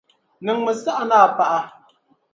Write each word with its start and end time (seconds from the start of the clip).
Niŋmi 0.43 0.71
siɣa 0.81 1.03
ni 1.09 1.15
a 1.25 1.27
paɣa. 1.37 1.59